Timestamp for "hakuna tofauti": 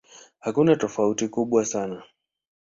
0.39-1.27